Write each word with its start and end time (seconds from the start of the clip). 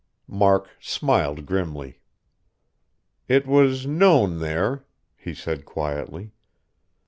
Mark 0.27 0.67
smiled 0.79 1.45
grimly. 1.45 1.99
"It 3.27 3.45
was 3.45 3.85
known 3.85 4.39
there," 4.39 4.83
he 5.15 5.35
said 5.35 5.63
quietly. 5.63 6.31